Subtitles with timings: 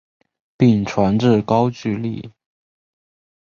[0.57, 2.31] 并传至高句丽。